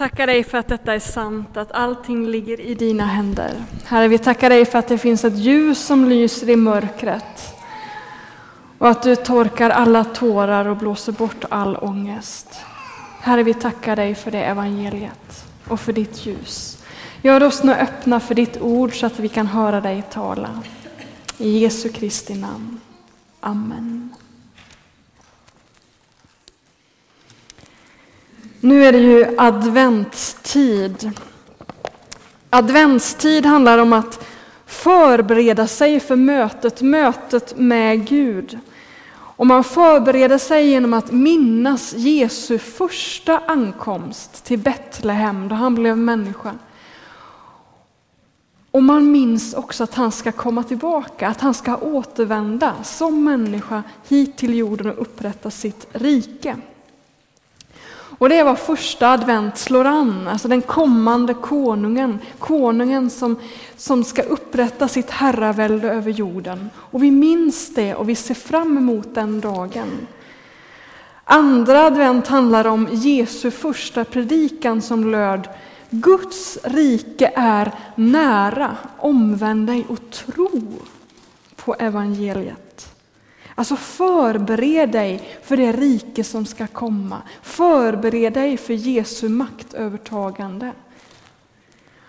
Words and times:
tackar 0.00 0.26
dig 0.26 0.44
för 0.44 0.58
att 0.58 0.68
detta 0.68 0.94
är 0.94 0.98
sant, 0.98 1.56
att 1.56 1.72
allting 1.72 2.26
ligger 2.26 2.60
i 2.60 2.74
dina 2.74 3.04
händer. 3.04 3.64
Herre, 3.84 4.08
vi 4.08 4.18
tackar 4.18 4.50
dig 4.50 4.64
för 4.64 4.78
att 4.78 4.88
det 4.88 4.98
finns 4.98 5.24
ett 5.24 5.38
ljus 5.38 5.86
som 5.86 6.08
lyser 6.08 6.48
i 6.50 6.56
mörkret 6.56 7.54
och 8.78 8.88
att 8.88 9.02
du 9.02 9.16
torkar 9.16 9.70
alla 9.70 10.04
tårar 10.04 10.64
och 10.64 10.76
blåser 10.76 11.12
bort 11.12 11.44
all 11.48 11.76
ångest. 11.76 12.60
Herre, 13.20 13.42
vi 13.42 13.54
tackar 13.54 13.96
dig 13.96 14.14
för 14.14 14.30
det 14.30 14.44
evangeliet 14.44 15.44
och 15.68 15.80
för 15.80 15.92
ditt 15.92 16.26
ljus. 16.26 16.78
Gör 17.22 17.42
oss 17.42 17.62
nu 17.62 17.72
öppna 17.72 18.20
för 18.20 18.34
ditt 18.34 18.60
ord 18.60 19.00
så 19.00 19.06
att 19.06 19.18
vi 19.18 19.28
kan 19.28 19.46
höra 19.46 19.80
dig 19.80 20.02
tala. 20.10 20.62
I 21.38 21.58
Jesu 21.58 21.88
Kristi 21.88 22.34
namn. 22.34 22.80
Amen. 23.40 24.14
Nu 28.60 28.84
är 28.84 28.92
det 28.92 28.98
ju 28.98 29.34
adventstid. 29.38 31.10
Adventstid 32.50 33.46
handlar 33.46 33.78
om 33.78 33.92
att 33.92 34.26
förbereda 34.66 35.66
sig 35.66 36.00
för 36.00 36.16
mötet, 36.16 36.82
mötet 36.82 37.58
med 37.58 38.08
Gud. 38.08 38.58
Och 39.12 39.46
man 39.46 39.64
förbereder 39.64 40.38
sig 40.38 40.66
genom 40.66 40.94
att 40.94 41.12
minnas 41.12 41.92
Jesu 41.92 42.58
första 42.58 43.38
ankomst 43.38 44.44
till 44.44 44.58
Betlehem 44.58 45.48
då 45.48 45.54
han 45.54 45.74
blev 45.74 45.98
människa. 45.98 46.54
Och 48.70 48.82
man 48.82 49.12
minns 49.12 49.54
också 49.54 49.84
att 49.84 49.94
han 49.94 50.12
ska 50.12 50.32
komma 50.32 50.62
tillbaka, 50.62 51.28
att 51.28 51.40
han 51.40 51.54
ska 51.54 51.76
återvända 51.76 52.74
som 52.82 53.24
människa 53.24 53.82
hit 54.08 54.36
till 54.36 54.54
jorden 54.54 54.86
och 54.90 55.02
upprätta 55.02 55.50
sitt 55.50 55.86
rike. 55.92 56.56
Och 58.20 58.28
det 58.28 58.36
är 58.38 58.44
vad 58.44 58.58
första 58.58 59.12
advent 59.12 59.58
slår 59.58 59.84
an, 59.84 60.28
alltså 60.28 60.48
den 60.48 60.62
kommande 60.62 61.34
konungen, 61.34 62.18
konungen 62.38 63.10
som, 63.10 63.36
som 63.76 64.04
ska 64.04 64.22
upprätta 64.22 64.88
sitt 64.88 65.10
herravälde 65.10 65.90
över 65.90 66.10
jorden. 66.10 66.70
Och 66.76 67.02
vi 67.02 67.10
minns 67.10 67.74
det 67.74 67.94
och 67.94 68.08
vi 68.08 68.14
ser 68.14 68.34
fram 68.34 68.78
emot 68.78 69.14
den 69.14 69.40
dagen. 69.40 70.06
Andra 71.24 71.86
advent 71.86 72.26
handlar 72.26 72.66
om 72.66 72.88
Jesu 72.92 73.50
första 73.50 74.04
predikan 74.04 74.82
som 74.82 75.10
löd 75.10 75.48
Guds 75.90 76.58
rike 76.64 77.32
är 77.36 77.72
nära, 77.94 78.76
omvänd 78.96 79.66
dig 79.66 79.86
och 79.88 80.10
tro 80.10 80.62
på 81.56 81.74
evangeliet. 81.74 82.69
Alltså 83.60 83.76
förbered 83.76 84.90
dig 84.90 85.38
för 85.42 85.56
det 85.56 85.72
rike 85.72 86.24
som 86.24 86.46
ska 86.46 86.66
komma. 86.66 87.22
Förbered 87.42 88.32
dig 88.32 88.56
för 88.56 88.74
Jesu 88.74 89.28
maktövertagande. 89.28 90.72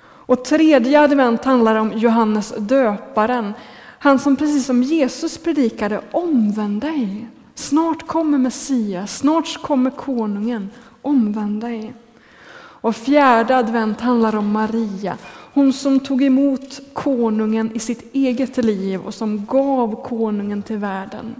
Och 0.04 0.46
tredje 0.46 1.02
advent 1.02 1.46
handlar 1.46 1.76
om 1.76 1.92
Johannes 1.92 2.54
döparen. 2.58 3.54
Han 4.00 4.20
som 4.20 4.36
precis 4.36 4.66
som 4.66 4.84
Jesus 4.84 5.38
predikade, 5.38 6.02
omvänd 6.12 6.82
dig. 6.82 7.28
Snart 7.56 8.08
kommer 8.08 8.38
Messias, 8.38 9.18
snart 9.18 9.62
kommer 9.62 9.92
konungen. 9.92 10.70
Omvänd 11.02 11.62
dig. 11.62 11.94
Och 12.56 12.96
fjärde 12.96 13.58
advent 13.58 14.02
handlar 14.02 14.36
om 14.36 14.52
Maria, 14.52 15.18
hon 15.54 15.74
som 15.74 16.00
tog 16.00 16.24
emot 16.24 16.80
konungen 16.94 17.72
i 17.74 17.80
sitt 17.80 18.16
eget 18.16 18.58
liv 18.58 19.02
och 19.02 19.14
som 19.14 19.46
gav 19.46 20.04
konungen 20.04 20.64
till 20.64 20.78
världen. 20.78 21.36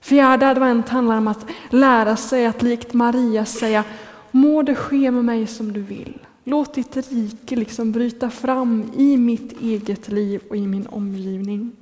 Fjärde 0.00 0.48
advent 0.48 0.88
handlar 0.88 1.18
om 1.18 1.28
att 1.28 1.46
lära 1.70 2.16
sig 2.16 2.46
att 2.46 2.62
likt 2.62 2.92
Maria 2.92 3.44
säga 3.44 3.84
Må 4.30 4.62
det 4.62 4.74
ske 4.74 5.10
med 5.10 5.24
mig 5.24 5.46
som 5.46 5.72
du 5.72 5.80
vill. 5.80 6.18
Låt 6.44 6.74
ditt 6.74 6.96
rike 6.96 7.56
liksom 7.56 7.92
bryta 7.92 8.30
fram 8.30 8.84
i 8.96 9.16
mitt 9.16 9.60
eget 9.60 10.08
liv 10.08 10.40
och 10.50 10.56
i 10.56 10.66
min 10.66 10.86
omgivning. 10.86 11.72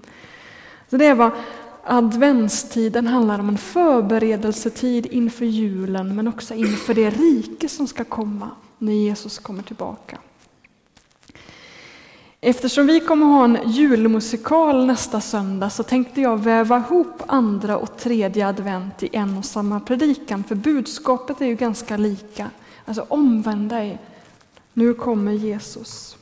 Så 0.90 0.96
det 0.96 1.06
är 1.06 1.14
vad 1.14 1.30
adventstiden 1.84 3.06
handlar 3.06 3.38
om, 3.38 3.48
en 3.48 3.58
förberedelsetid 3.58 5.06
inför 5.06 5.44
julen 5.44 6.16
men 6.16 6.28
också 6.28 6.54
inför 6.54 6.94
det 6.94 7.10
rike 7.10 7.68
som 7.68 7.86
ska 7.86 8.04
komma 8.04 8.50
när 8.78 8.92
Jesus 8.92 9.38
kommer 9.38 9.62
tillbaka. 9.62 10.18
Eftersom 12.44 12.86
vi 12.86 13.00
kommer 13.00 13.26
ha 13.26 13.44
en 13.44 13.58
julmusikal 13.66 14.86
nästa 14.86 15.20
söndag 15.20 15.70
så 15.70 15.82
tänkte 15.82 16.20
jag 16.20 16.36
väva 16.36 16.78
ihop 16.78 17.22
andra 17.26 17.76
och 17.76 17.96
tredje 17.96 18.48
advent 18.48 19.02
i 19.02 19.08
en 19.12 19.38
och 19.38 19.44
samma 19.44 19.80
predikan, 19.80 20.44
för 20.44 20.54
budskapet 20.54 21.40
är 21.40 21.46
ju 21.46 21.54
ganska 21.54 21.96
lika. 21.96 22.50
Alltså 22.84 23.06
omvänd 23.08 23.68
dig, 23.68 23.98
nu 24.72 24.94
kommer 24.94 25.32
Jesus. 25.32 26.16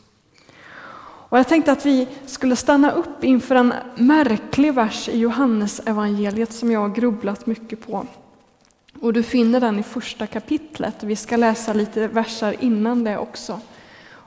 Och 1.02 1.38
jag 1.38 1.48
tänkte 1.48 1.72
att 1.72 1.86
vi 1.86 2.08
skulle 2.26 2.56
stanna 2.56 2.92
upp 2.92 3.24
inför 3.24 3.54
en 3.54 3.74
märklig 3.96 4.74
vers 4.74 5.08
i 5.08 5.18
Johannes 5.18 5.80
evangeliet 5.86 6.52
som 6.52 6.70
jag 6.70 6.80
har 6.80 6.88
grubblat 6.88 7.46
mycket 7.46 7.86
på. 7.86 8.06
Och 9.00 9.12
du 9.12 9.22
finner 9.22 9.60
den 9.60 9.78
i 9.78 9.82
första 9.82 10.26
kapitlet. 10.26 11.02
Vi 11.02 11.16
ska 11.16 11.36
läsa 11.36 11.72
lite 11.72 12.08
verser 12.08 12.56
innan 12.60 13.04
det 13.04 13.18
också. 13.18 13.60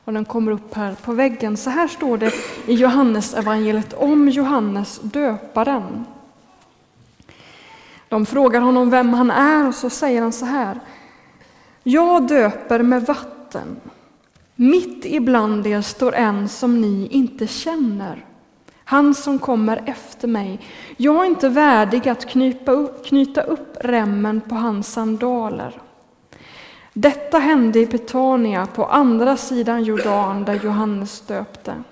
Och 0.06 0.14
den 0.14 0.26
kommer 0.26 0.52
upp 0.52 0.74
här 0.74 0.96
på 1.04 1.14
väggen. 1.14 1.58
Så 1.58 1.70
här 1.70 1.88
står 1.88 2.18
det 2.18 2.34
i 2.68 2.74
Johannes 2.74 3.34
evangeliet 3.34 3.94
om 3.94 4.30
Johannes 4.30 5.00
döparen. 5.00 6.06
De 8.10 8.26
frågar 8.26 8.62
honom 8.62 8.90
vem 8.90 9.14
han 9.14 9.32
är 9.32 9.68
och 9.68 9.76
så 9.76 9.90
säger 9.90 10.22
han 10.22 10.32
så 10.32 10.46
här. 10.46 10.80
Jag 11.84 12.28
döper 12.28 12.80
med 12.80 13.06
vatten. 13.06 13.76
Mitt 14.56 15.06
ibland 15.06 15.68
er 15.68 15.82
står 15.82 16.16
en 16.16 16.50
som 16.50 16.82
ni 16.82 17.08
inte 17.12 17.48
känner. 17.48 18.26
Han 18.84 19.14
som 19.14 19.40
kommer 19.40 19.84
efter 19.86 20.28
mig. 20.28 20.60
Jag 20.98 21.22
är 21.22 21.26
inte 21.26 21.50
värdig 21.50 22.10
att 22.10 22.26
knyta 22.26 22.72
upp, 22.72 23.06
knyta 23.06 23.42
upp 23.42 23.78
remmen 23.82 24.42
på 24.42 24.56
hans 24.56 24.94
sandaler. 24.94 25.82
Detta 26.94 27.40
hände 27.40 27.80
i 27.80 27.86
Betania 27.86 28.66
på 28.66 28.86
andra 28.86 29.38
sidan 29.38 29.84
Jordan 29.84 30.46
där 30.46 30.60
Johannes 30.64 31.22
döpte. 31.22 31.84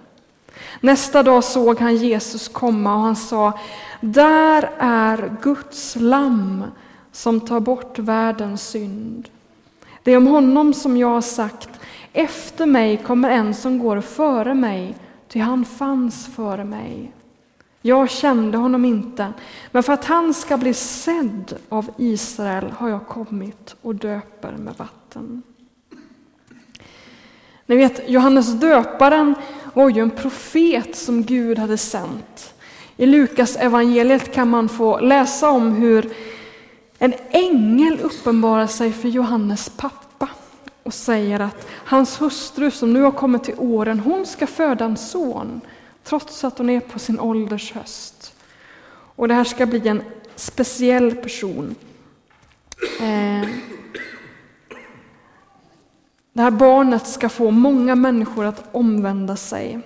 Nästa 0.80 1.24
dag 1.24 1.44
såg 1.44 1.80
han 1.80 1.96
Jesus 1.96 2.48
komma 2.48 2.96
och 2.96 3.02
han 3.02 3.16
sa, 3.16 3.60
där 4.02 4.70
är 4.78 5.38
Guds 5.42 5.96
lamm 5.96 6.64
som 7.12 7.40
tar 7.40 7.60
bort 7.60 8.00
världens 8.00 8.68
synd. 8.68 9.30
Det 10.04 10.12
är 10.12 10.18
om 10.18 10.28
honom 10.28 10.74
som 10.74 10.98
jag 10.98 11.08
har 11.08 11.22
sagt, 11.22 11.70
efter 12.14 12.66
mig 12.66 12.98
kommer 12.98 13.30
en 13.30 13.54
som 13.54 13.80
går 13.80 14.02
före 14.02 14.54
mig, 14.54 14.96
ty 15.28 15.40
han 15.40 15.66
fanns 15.66 16.36
före 16.36 16.64
mig. 16.64 17.12
Jag 17.82 18.10
kände 18.10 18.58
honom 18.58 18.86
inte, 18.86 19.34
men 19.72 19.84
för 19.84 19.94
att 19.94 20.06
han 20.06 20.34
ska 20.34 20.58
bli 20.58 20.74
sedd 20.74 21.54
av 21.70 21.90
Israel 21.98 22.72
har 22.72 22.90
jag 22.90 23.08
kommit 23.08 23.76
och 23.82 23.96
döper 23.96 24.52
med 24.52 24.74
vatten. 24.78 25.44
Ni 27.66 27.78
vet, 27.78 28.10
Johannes 28.10 28.54
döparen 28.54 29.36
var 29.74 29.90
ju 29.90 30.02
en 30.02 30.10
profet 30.10 30.96
som 30.96 31.24
Gud 31.24 31.60
hade 31.60 31.78
sänt. 31.78 32.54
I 32.98 33.06
Lukas 33.06 33.56
evangeliet 33.56 34.34
kan 34.34 34.50
man 34.50 34.70
få 34.70 35.00
läsa 35.00 35.50
om 35.50 35.72
hur 35.72 36.14
en 37.00 37.14
ängel 37.30 38.00
uppenbarar 38.02 38.68
sig 38.68 38.92
för 38.92 39.10
Johannes 39.10 39.70
pappa 39.70 40.30
och 40.84 40.94
säger 40.94 41.40
att 41.40 41.68
hans 41.72 42.22
hustru 42.22 42.72
som 42.72 42.94
nu 42.94 43.02
har 43.02 43.12
kommit 43.12 43.44
till 43.44 43.56
åren, 43.58 44.00
hon 44.00 44.26
ska 44.26 44.48
föda 44.48 44.86
en 44.86 44.98
son 44.98 45.62
trots 46.04 46.44
att 46.44 46.58
hon 46.58 46.70
är 46.70 46.80
på 46.80 47.00
sin 47.00 47.20
ålders 47.20 47.72
höst. 47.72 48.34
Och 49.16 49.28
det 49.28 49.34
här 49.34 49.44
ska 49.44 49.66
bli 49.66 49.88
en 49.88 50.04
speciell 50.36 51.16
person. 51.16 51.76
Eh, 53.00 53.48
det 56.34 56.42
här 56.42 56.52
barnet 56.52 57.08
ska 57.08 57.30
få 57.30 57.52
många 57.52 57.96
människor 57.96 58.46
att 58.46 58.64
omvända 58.72 59.36
sig. 59.36 59.80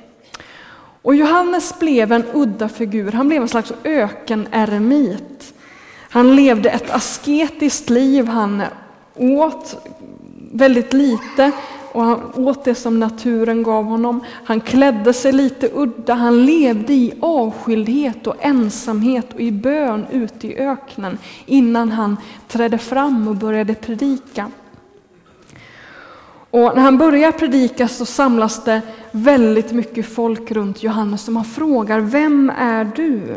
Och 1.01 1.15
Johannes 1.15 1.79
blev 1.79 2.11
en 2.11 2.25
udda 2.33 2.69
figur, 2.69 3.11
han 3.11 3.27
blev 3.27 3.41
en 3.41 3.47
slags 3.47 3.73
ökeneremit. 3.83 5.53
Han 6.09 6.35
levde 6.35 6.69
ett 6.69 6.89
asketiskt 6.91 7.89
liv, 7.89 8.27
han 8.27 8.63
åt 9.15 9.87
väldigt 10.51 10.93
lite 10.93 11.51
och 11.95 12.03
han 12.03 12.31
åt 12.35 12.63
det 12.63 12.75
som 12.75 12.99
naturen 12.99 13.63
gav 13.63 13.85
honom. 13.85 14.23
Han 14.43 14.61
klädde 14.61 15.13
sig 15.13 15.31
lite 15.31 15.69
udda, 15.73 16.13
han 16.13 16.45
levde 16.45 16.93
i 16.93 17.13
avskildhet 17.19 18.27
och 18.27 18.35
ensamhet 18.39 19.33
och 19.33 19.39
i 19.39 19.51
bön 19.51 20.05
ute 20.11 20.47
i 20.47 20.57
öknen 20.57 21.17
innan 21.45 21.91
han 21.91 22.17
trädde 22.47 22.77
fram 22.77 23.27
och 23.27 23.35
började 23.35 23.73
predika. 23.73 24.51
Och 26.49 26.75
när 26.75 26.81
han 26.81 26.97
börjar 26.97 27.31
predika 27.31 27.87
så 27.87 28.05
samlas 28.05 28.63
det 28.63 28.81
väldigt 29.11 29.71
mycket 29.71 30.13
folk 30.13 30.51
runt 30.51 30.83
Johannes 30.83 31.27
och 31.27 31.33
man 31.33 31.45
frågar 31.45 31.99
Vem 31.99 32.51
är 32.57 32.91
du? 32.95 33.35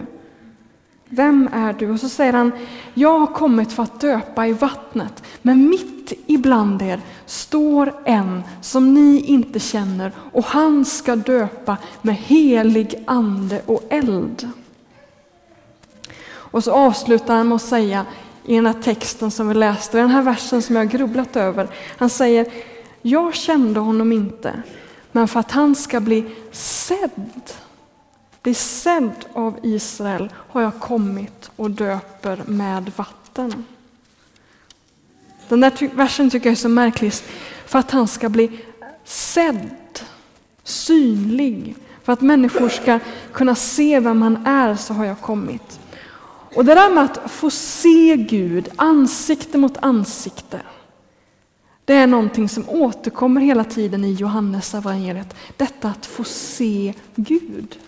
Vem 1.08 1.48
är 1.52 1.72
du? 1.72 1.90
Och 1.90 2.00
så 2.00 2.08
säger 2.08 2.32
han 2.32 2.52
Jag 2.94 3.18
har 3.18 3.26
kommit 3.26 3.72
för 3.72 3.82
att 3.82 4.00
döpa 4.00 4.46
i 4.46 4.52
vattnet, 4.52 5.22
men 5.42 5.68
mitt 5.68 6.12
ibland 6.26 6.82
er 6.82 7.00
står 7.26 7.94
en 8.04 8.42
som 8.60 8.94
ni 8.94 9.20
inte 9.20 9.60
känner 9.60 10.12
och 10.32 10.44
han 10.44 10.84
ska 10.84 11.16
döpa 11.16 11.76
med 12.02 12.14
helig 12.14 12.94
ande 13.06 13.62
och 13.66 13.82
eld. 13.88 14.48
Och 16.30 16.64
så 16.64 16.72
avslutar 16.72 17.36
han 17.36 17.48
med 17.48 17.56
att 17.56 17.62
säga 17.62 18.06
i 18.44 18.54
den 18.54 18.66
här 18.66 18.82
texten 18.82 19.30
som 19.30 19.48
vi 19.48 19.54
läste, 19.54 19.96
den 19.96 20.10
här 20.10 20.22
versen 20.22 20.62
som 20.62 20.76
jag 20.76 20.84
har 20.84 20.90
grubblat 20.90 21.36
över. 21.36 21.68
Han 21.98 22.10
säger, 22.10 22.46
jag 23.02 23.34
kände 23.34 23.80
honom 23.80 24.12
inte, 24.12 24.62
men 25.12 25.28
för 25.28 25.40
att 25.40 25.52
han 25.52 25.74
ska 25.74 26.00
bli 26.00 26.24
sedd, 26.52 27.52
bli 28.42 28.54
sedd 28.54 29.24
av 29.32 29.58
Israel 29.62 30.32
har 30.34 30.62
jag 30.62 30.80
kommit 30.80 31.50
och 31.56 31.70
döper 31.70 32.42
med 32.46 32.92
vatten. 32.96 33.64
Den 35.48 35.60
där 35.60 35.96
versen 35.96 36.30
tycker 36.30 36.46
jag 36.46 36.52
är 36.52 36.56
så 36.56 36.68
märklig, 36.68 37.12
för 37.66 37.78
att 37.78 37.90
han 37.90 38.08
ska 38.08 38.28
bli 38.28 38.60
sedd, 39.04 39.70
synlig. 40.64 41.76
För 42.02 42.12
att 42.12 42.20
människor 42.20 42.68
ska 42.68 42.98
kunna 43.32 43.54
se 43.54 44.00
vem 44.00 44.22
han 44.22 44.46
är 44.46 44.74
så 44.74 44.94
har 44.94 45.04
jag 45.04 45.20
kommit. 45.20 45.80
Och 46.54 46.64
det 46.64 46.74
där 46.74 46.90
med 46.90 47.04
att 47.04 47.30
få 47.30 47.50
se 47.50 48.16
Gud 48.16 48.68
ansikte 48.76 49.58
mot 49.58 49.76
ansikte, 49.76 50.60
det 51.84 51.94
är 51.94 52.06
någonting 52.06 52.48
som 52.48 52.68
återkommer 52.68 53.40
hela 53.40 53.64
tiden 53.64 54.04
i 54.04 54.12
Johannes 54.12 54.74
evangeliet. 54.74 55.34
Detta 55.56 55.88
att 55.88 56.06
få 56.06 56.24
se 56.24 56.94
Gud. 57.14 57.78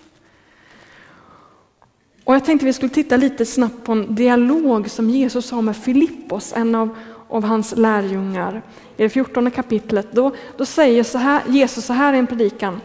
Och 2.31 2.37
jag 2.37 2.45
tänkte 2.45 2.67
vi 2.67 2.73
skulle 2.73 2.93
titta 2.93 3.17
lite 3.17 3.47
snabbt 3.47 3.85
på 3.85 3.93
en 3.93 4.15
dialog 4.15 4.91
som 4.91 5.11
Jesus 5.11 5.51
har 5.51 5.63
med 5.63 5.77
Filippos, 5.77 6.53
en 6.57 6.75
av, 6.75 6.97
av 7.29 7.45
hans 7.45 7.77
lärjungar. 7.77 8.63
I 8.97 9.03
det 9.03 9.09
fjortonde 9.09 9.51
kapitlet, 9.51 10.13
då, 10.13 10.33
då 10.57 10.67
säger 10.67 11.05
så 11.05 11.19
här, 11.19 11.43
Jesus 11.49 11.85
så 11.85 11.93
här 11.93 12.15
i 12.15 12.19
en 12.19 12.27
predikan. 12.27 12.81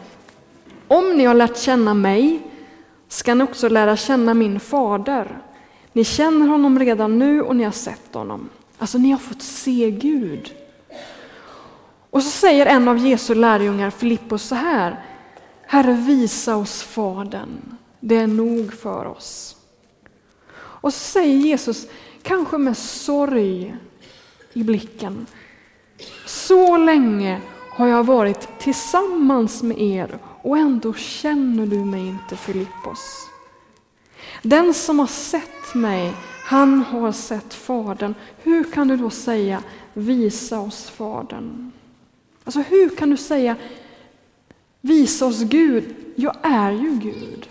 Om 0.87 1.17
ni 1.17 1.25
har 1.25 1.33
lärt 1.33 1.57
känna 1.57 1.93
mig 1.93 2.39
ska 3.07 3.35
ni 3.35 3.43
också 3.43 3.69
lära 3.69 3.97
känna 3.97 4.33
min 4.33 4.59
fader. 4.59 5.37
Ni 5.93 6.03
känner 6.03 6.47
honom 6.47 6.79
redan 6.79 7.19
nu 7.19 7.41
och 7.41 7.55
ni 7.55 7.63
har 7.63 7.71
sett 7.71 8.13
honom. 8.13 8.49
Alltså 8.77 8.97
ni 8.97 9.11
har 9.11 9.19
fått 9.19 9.41
se 9.41 9.91
Gud. 9.91 10.51
Och 12.09 12.23
så 12.23 12.29
säger 12.29 12.65
en 12.65 12.87
av 12.87 12.97
Jesu 12.97 13.35
lärjungar, 13.35 13.89
Filippos, 13.89 14.43
så 14.43 14.55
här. 14.55 15.03
Herre, 15.67 15.93
visa 15.93 16.55
oss 16.55 16.83
Fadern. 16.83 17.75
Det 18.07 18.15
är 18.15 18.27
nog 18.27 18.73
för 18.73 19.05
oss. 19.05 19.55
Och 20.55 20.93
så 20.93 20.99
säger 20.99 21.37
Jesus, 21.37 21.87
kanske 22.21 22.57
med 22.57 22.77
sorg 22.77 23.75
i 24.53 24.63
blicken. 24.63 25.25
Så 26.25 26.77
länge 26.77 27.41
har 27.69 27.87
jag 27.87 28.03
varit 28.03 28.59
tillsammans 28.59 29.63
med 29.63 29.81
er 29.81 30.19
och 30.41 30.57
ändå 30.57 30.93
känner 30.93 31.65
du 31.65 31.77
mig 31.77 32.07
inte, 32.07 32.35
Filippos. 32.35 33.27
Den 34.41 34.73
som 34.73 34.99
har 34.99 35.07
sett 35.07 35.75
mig, 35.75 36.13
han 36.45 36.81
har 36.81 37.11
sett 37.11 37.53
Fadern. 37.53 38.15
Hur 38.43 38.63
kan 38.63 38.87
du 38.87 38.97
då 38.97 39.09
säga 39.09 39.63
visa 39.93 40.59
oss 40.59 40.89
Fadern? 40.89 41.71
Alltså 42.43 42.59
hur 42.59 42.89
kan 42.89 43.09
du 43.09 43.17
säga 43.17 43.55
visa 44.81 45.25
oss 45.25 45.41
Gud? 45.41 45.95
Jag 46.15 46.35
är 46.41 46.71
ju 46.71 46.91
Gud. 46.91 47.49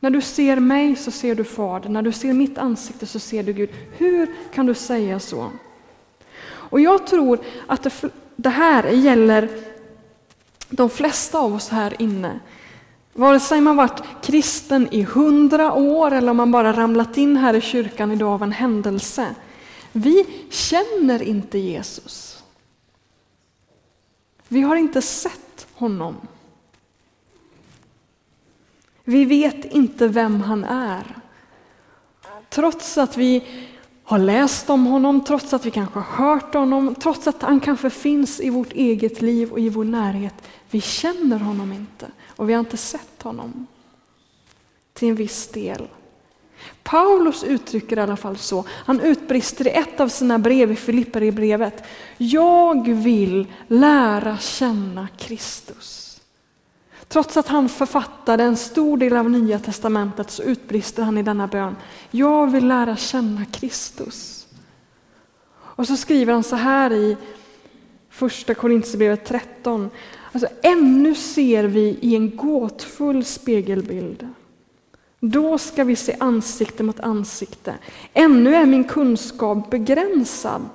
När 0.00 0.10
du 0.10 0.20
ser 0.20 0.56
mig 0.56 0.96
så 0.96 1.10
ser 1.10 1.34
du 1.34 1.44
Fadern, 1.44 1.92
när 1.92 2.02
du 2.02 2.12
ser 2.12 2.32
mitt 2.32 2.58
ansikte 2.58 3.06
så 3.06 3.18
ser 3.18 3.42
du 3.42 3.52
Gud. 3.52 3.70
Hur 3.96 4.34
kan 4.54 4.66
du 4.66 4.74
säga 4.74 5.20
så? 5.20 5.50
Och 6.48 6.80
jag 6.80 7.06
tror 7.06 7.38
att 7.66 7.82
det, 7.82 7.92
det 8.36 8.48
här 8.48 8.84
gäller 8.90 9.48
de 10.68 10.90
flesta 10.90 11.38
av 11.38 11.54
oss 11.54 11.68
här 11.68 12.02
inne. 12.02 12.40
Vare 13.12 13.40
sig 13.40 13.60
man 13.60 13.76
varit 13.76 14.02
kristen 14.22 14.88
i 14.90 15.02
hundra 15.02 15.72
år 15.72 16.10
eller 16.12 16.30
om 16.30 16.36
man 16.36 16.50
bara 16.50 16.72
ramlat 16.72 17.16
in 17.16 17.36
här 17.36 17.54
i 17.54 17.60
kyrkan 17.60 18.12
idag 18.12 18.32
av 18.32 18.42
en 18.42 18.52
händelse. 18.52 19.34
Vi 19.92 20.26
känner 20.50 21.22
inte 21.22 21.58
Jesus. 21.58 22.42
Vi 24.48 24.62
har 24.62 24.76
inte 24.76 25.02
sett 25.02 25.66
honom. 25.74 26.16
Vi 29.08 29.24
vet 29.24 29.64
inte 29.64 30.08
vem 30.08 30.40
han 30.40 30.64
är. 30.64 31.16
Trots 32.48 32.98
att 32.98 33.16
vi 33.16 33.44
har 34.04 34.18
läst 34.18 34.70
om 34.70 34.86
honom, 34.86 35.24
trots 35.24 35.52
att 35.52 35.66
vi 35.66 35.70
kanske 35.70 35.98
har 35.98 36.24
hört 36.26 36.54
honom, 36.54 36.94
trots 36.94 37.26
att 37.26 37.42
han 37.42 37.60
kanske 37.60 37.90
finns 37.90 38.40
i 38.40 38.50
vårt 38.50 38.72
eget 38.72 39.22
liv 39.22 39.52
och 39.52 39.60
i 39.60 39.68
vår 39.68 39.84
närhet. 39.84 40.34
Vi 40.70 40.80
känner 40.80 41.38
honom 41.38 41.72
inte 41.72 42.06
och 42.36 42.48
vi 42.48 42.52
har 42.52 42.60
inte 42.60 42.76
sett 42.76 43.22
honom. 43.22 43.66
Till 44.92 45.08
en 45.08 45.14
viss 45.14 45.48
del. 45.48 45.88
Paulus 46.82 47.44
uttrycker 47.44 47.98
i 47.98 48.00
alla 48.00 48.16
fall 48.16 48.36
så. 48.36 48.64
Han 48.70 49.00
utbrister 49.00 49.66
i 49.66 49.70
ett 49.70 50.00
av 50.00 50.08
sina 50.08 50.38
brev 50.38 50.72
i 50.72 50.76
Filipperbrevet. 50.76 51.84
Jag 52.16 52.88
vill 52.88 53.46
lära 53.68 54.38
känna 54.38 55.08
Kristus. 55.18 56.07
Trots 57.08 57.36
att 57.36 57.48
han 57.48 57.68
författade 57.68 58.44
en 58.44 58.56
stor 58.56 58.96
del 58.96 59.16
av 59.16 59.30
Nya 59.30 59.58
Testamentet 59.58 60.30
så 60.30 60.42
utbrister 60.42 61.02
han 61.02 61.18
i 61.18 61.22
denna 61.22 61.46
bön. 61.46 61.76
Jag 62.10 62.50
vill 62.50 62.68
lära 62.68 62.96
känna 62.96 63.44
Kristus. 63.44 64.46
Och 65.54 65.86
så 65.86 65.96
skriver 65.96 66.32
han 66.32 66.42
så 66.42 66.56
här 66.56 66.92
i 66.92 67.16
första 68.10 68.54
Korintierbrevet 68.54 69.24
13. 69.24 69.90
Alltså, 70.32 70.48
ännu 70.62 71.14
ser 71.14 71.64
vi 71.64 71.98
i 72.00 72.14
en 72.14 72.36
gåtfull 72.36 73.24
spegelbild. 73.24 74.28
Då 75.20 75.58
ska 75.58 75.84
vi 75.84 75.96
se 75.96 76.16
ansikte 76.20 76.82
mot 76.82 77.00
ansikte. 77.00 77.74
Ännu 78.12 78.54
är 78.54 78.66
min 78.66 78.84
kunskap 78.84 79.70
begränsad. 79.70 80.68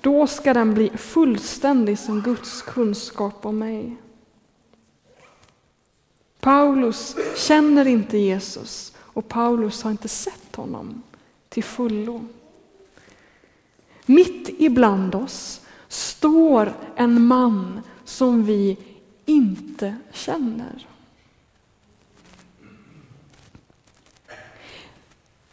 Då 0.00 0.26
ska 0.26 0.54
den 0.54 0.74
bli 0.74 0.90
fullständig 0.96 1.98
som 1.98 2.20
Guds 2.20 2.62
kunskap 2.62 3.46
om 3.46 3.58
mig. 3.58 3.96
Paulus 6.40 7.16
känner 7.36 7.86
inte 7.86 8.18
Jesus 8.18 8.92
och 8.98 9.28
Paulus 9.28 9.82
har 9.82 9.90
inte 9.90 10.08
sett 10.08 10.56
honom 10.56 11.02
till 11.48 11.64
fullo. 11.64 12.24
Mitt 14.06 14.48
ibland 14.58 15.14
oss 15.14 15.60
står 15.88 16.72
en 16.96 17.26
man 17.26 17.80
som 18.04 18.44
vi 18.44 18.76
inte 19.26 19.96
känner. 20.12 20.86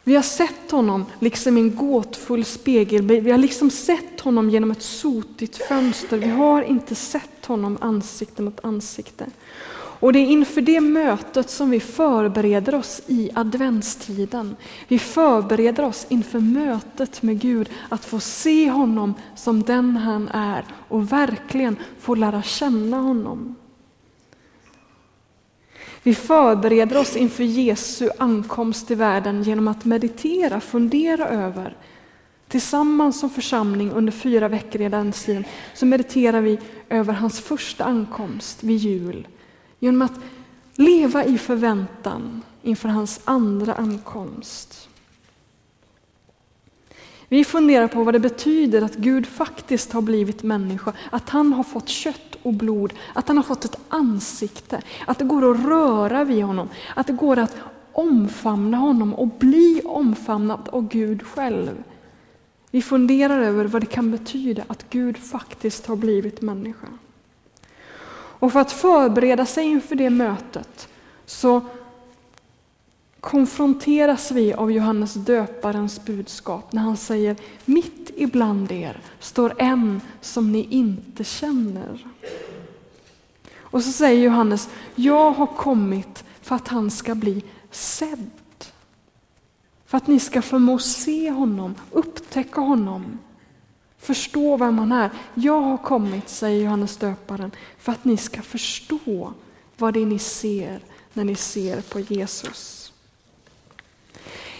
Vi 0.04 0.14
har 0.14 0.22
sett 0.22 0.70
honom 0.70 1.04
liksom 1.20 1.58
i 1.58 1.60
en 1.60 1.76
gåtfull 1.76 2.44
spegelbild. 2.44 3.24
Vi 3.24 3.30
har 3.30 3.38
liksom 3.38 3.70
sett 3.70 4.20
honom 4.20 4.50
genom 4.50 4.70
ett 4.70 4.82
sotigt 4.82 5.56
fönster. 5.56 6.18
Vi 6.18 6.28
har 6.28 6.62
inte 6.62 6.94
sett 6.94 7.46
honom 7.46 7.78
ansikte 7.80 8.42
mot 8.42 8.64
ansikte. 8.64 9.26
Och 10.00 10.12
det 10.12 10.18
är 10.18 10.26
inför 10.26 10.60
det 10.60 10.80
mötet 10.80 11.50
som 11.50 11.70
vi 11.70 11.80
förbereder 11.80 12.74
oss 12.74 13.00
i 13.06 13.30
adventstiden. 13.34 14.56
Vi 14.88 14.98
förbereder 14.98 15.84
oss 15.84 16.06
inför 16.08 16.40
mötet 16.40 17.22
med 17.22 17.40
Gud, 17.40 17.70
att 17.88 18.04
få 18.04 18.20
se 18.20 18.70
honom 18.70 19.14
som 19.34 19.62
den 19.62 19.96
han 19.96 20.28
är 20.28 20.64
och 20.88 21.12
verkligen 21.12 21.76
få 22.00 22.14
lära 22.14 22.42
känna 22.42 22.96
honom. 23.00 23.56
Vi 26.02 26.14
förbereder 26.14 26.98
oss 26.98 27.16
inför 27.16 27.44
Jesu 27.44 28.10
ankomst 28.18 28.86
till 28.86 28.96
världen 28.96 29.42
genom 29.42 29.68
att 29.68 29.84
meditera, 29.84 30.60
fundera 30.60 31.28
över. 31.28 31.76
Tillsammans 32.48 33.20
som 33.20 33.30
församling 33.30 33.90
under 33.90 34.12
fyra 34.12 34.48
veckor 34.48 34.80
i 34.80 34.88
den 34.88 35.12
tiden 35.12 35.44
så 35.74 35.86
mediterar 35.86 36.40
vi 36.40 36.58
över 36.88 37.12
hans 37.12 37.40
första 37.40 37.84
ankomst 37.84 38.62
vid 38.62 38.76
jul 38.76 39.26
Genom 39.78 40.02
att 40.02 40.20
leva 40.74 41.24
i 41.24 41.38
förväntan 41.38 42.42
inför 42.62 42.88
hans 42.88 43.20
andra 43.24 43.74
ankomst. 43.74 44.88
Vi 47.28 47.44
funderar 47.44 47.88
på 47.88 48.04
vad 48.04 48.14
det 48.14 48.18
betyder 48.18 48.82
att 48.82 48.96
Gud 48.96 49.26
faktiskt 49.26 49.92
har 49.92 50.02
blivit 50.02 50.42
människa, 50.42 50.92
att 51.10 51.28
han 51.28 51.52
har 51.52 51.64
fått 51.64 51.88
kött 51.88 52.36
och 52.42 52.52
blod, 52.52 52.92
att 53.14 53.28
han 53.28 53.36
har 53.36 53.44
fått 53.44 53.64
ett 53.64 53.78
ansikte, 53.88 54.82
att 55.06 55.18
det 55.18 55.24
går 55.24 55.50
att 55.50 55.64
röra 55.64 56.24
vid 56.24 56.44
honom, 56.44 56.68
att 56.94 57.06
det 57.06 57.12
går 57.12 57.38
att 57.38 57.56
omfamna 57.92 58.76
honom 58.76 59.14
och 59.14 59.28
bli 59.28 59.82
omfamnad 59.84 60.68
av 60.72 60.88
Gud 60.88 61.22
själv. 61.22 61.84
Vi 62.70 62.82
funderar 62.82 63.40
över 63.40 63.64
vad 63.64 63.82
det 63.82 63.86
kan 63.86 64.10
betyda 64.10 64.62
att 64.66 64.90
Gud 64.90 65.16
faktiskt 65.16 65.86
har 65.86 65.96
blivit 65.96 66.42
människa. 66.42 66.86
Och 68.38 68.52
för 68.52 68.60
att 68.60 68.72
förbereda 68.72 69.46
sig 69.46 69.64
inför 69.64 69.94
det 69.94 70.10
mötet 70.10 70.88
så 71.26 71.60
konfronteras 73.20 74.30
vi 74.30 74.52
av 74.52 74.72
Johannes 74.72 75.14
döparens 75.14 76.04
budskap 76.04 76.72
när 76.72 76.82
han 76.82 76.96
säger 76.96 77.36
mitt 77.64 78.10
ibland 78.16 78.72
er 78.72 79.00
står 79.20 79.54
en 79.58 80.00
som 80.20 80.52
ni 80.52 80.66
inte 80.70 81.24
känner. 81.24 82.06
Och 83.58 83.82
så 83.82 83.92
säger 83.92 84.24
Johannes, 84.24 84.68
jag 84.94 85.30
har 85.32 85.46
kommit 85.46 86.24
för 86.42 86.54
att 86.54 86.68
han 86.68 86.90
ska 86.90 87.14
bli 87.14 87.44
sedd. 87.70 88.30
För 89.86 89.96
att 89.96 90.06
ni 90.06 90.20
ska 90.20 90.42
förmå 90.42 90.78
se 90.78 91.30
honom, 91.30 91.74
upptäcka 91.90 92.60
honom, 92.60 93.18
förstå 94.06 94.56
vem 94.56 94.78
han 94.78 94.92
är. 94.92 95.10
Jag 95.34 95.60
har 95.60 95.78
kommit, 95.78 96.28
säger 96.28 96.64
Johannes 96.64 96.96
döparen, 96.96 97.50
för 97.78 97.92
att 97.92 98.04
ni 98.04 98.16
ska 98.16 98.42
förstå 98.42 99.32
vad 99.76 99.94
det 99.94 100.02
är 100.02 100.06
ni 100.06 100.18
ser 100.18 100.80
när 101.12 101.24
ni 101.24 101.34
ser 101.34 101.80
på 101.80 102.00
Jesus. 102.00 102.92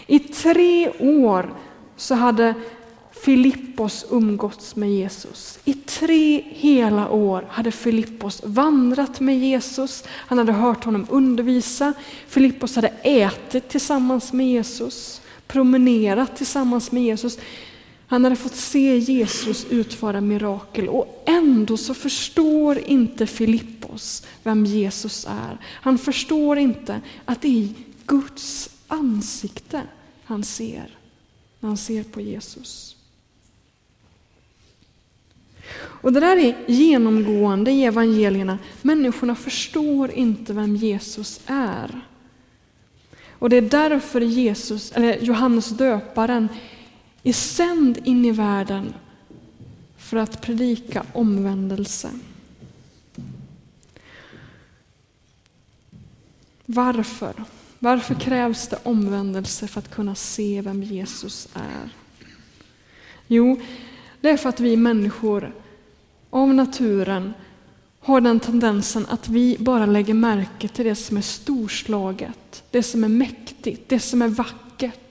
I 0.06 0.18
tre 0.18 0.90
år 0.98 1.54
så 1.96 2.14
hade 2.14 2.54
Filippos 3.12 4.06
umgåtts 4.10 4.76
med 4.76 4.90
Jesus. 4.90 5.58
I 5.64 5.74
tre 5.74 6.42
hela 6.48 7.10
år 7.10 7.46
hade 7.50 7.72
Filippos 7.72 8.42
vandrat 8.44 9.20
med 9.20 9.38
Jesus. 9.38 10.04
Han 10.08 10.38
hade 10.38 10.52
hört 10.52 10.84
honom 10.84 11.06
undervisa. 11.10 11.92
Filippos 12.26 12.76
hade 12.76 12.88
ätit 13.02 13.68
tillsammans 13.68 14.32
med 14.32 14.46
Jesus, 14.46 15.20
promenerat 15.46 16.36
tillsammans 16.36 16.92
med 16.92 17.02
Jesus. 17.02 17.38
Han 18.06 18.24
hade 18.24 18.36
fått 18.36 18.54
se 18.54 18.98
Jesus 18.98 19.66
utföra 19.70 20.20
mirakel 20.20 20.88
och 20.88 21.22
ändå 21.26 21.76
så 21.76 21.94
förstår 21.94 22.78
inte 22.78 23.26
Filippos 23.26 24.26
vem 24.42 24.66
Jesus 24.66 25.26
är. 25.28 25.58
Han 25.64 25.98
förstår 25.98 26.58
inte 26.58 27.00
att 27.24 27.42
det 27.42 27.48
är 27.48 27.68
Guds 28.06 28.70
ansikte 28.88 29.82
han 30.24 30.44
ser 30.44 30.98
när 31.60 31.68
han 31.68 31.76
ser 31.76 32.02
på 32.02 32.20
Jesus. 32.20 32.96
Och 35.76 36.12
Det 36.12 36.20
där 36.20 36.36
är 36.36 36.64
genomgående 36.66 37.70
i 37.70 37.84
evangelierna. 37.84 38.58
Människorna 38.82 39.34
förstår 39.34 40.10
inte 40.10 40.52
vem 40.52 40.76
Jesus 40.76 41.40
är. 41.46 42.00
Och 43.38 43.50
Det 43.50 43.56
är 43.56 43.62
därför 43.62 44.20
Jesus, 44.20 44.92
eller 44.92 45.18
Johannes 45.20 45.68
döparen 45.68 46.48
är 47.28 47.32
sänd 47.32 47.98
in 48.04 48.24
i 48.24 48.30
världen 48.30 48.94
för 49.96 50.16
att 50.16 50.40
predika 50.40 51.06
omvändelse. 51.12 52.10
Varför? 56.66 57.34
Varför 57.78 58.14
krävs 58.14 58.68
det 58.68 58.78
omvändelse 58.82 59.68
för 59.68 59.78
att 59.78 59.90
kunna 59.90 60.14
se 60.14 60.60
vem 60.60 60.82
Jesus 60.82 61.48
är? 61.54 61.90
Jo, 63.26 63.60
det 64.20 64.30
är 64.30 64.36
för 64.36 64.48
att 64.48 64.60
vi 64.60 64.76
människor 64.76 65.54
av 66.30 66.54
naturen 66.54 67.34
har 68.00 68.20
den 68.20 68.40
tendensen 68.40 69.06
att 69.06 69.28
vi 69.28 69.56
bara 69.60 69.86
lägger 69.86 70.14
märke 70.14 70.68
till 70.68 70.84
det 70.84 70.94
som 70.94 71.16
är 71.16 71.22
storslaget, 71.22 72.64
det 72.70 72.82
som 72.82 73.04
är 73.04 73.08
mäktigt, 73.08 73.88
det 73.88 74.00
som 74.00 74.22
är 74.22 74.28
vackert, 74.28 75.05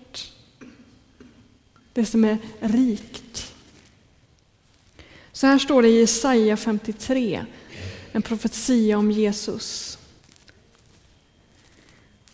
det 1.96 2.06
som 2.06 2.24
är 2.24 2.38
rikt. 2.60 3.54
Så 5.32 5.48
här 5.48 5.58
står 5.58 5.82
det 5.82 5.88
i 5.88 6.00
Jesaja 6.00 6.58
53, 6.58 7.46
en 8.12 8.22
profetia 8.22 8.98
om 8.98 9.12
Jesus. 9.12 9.98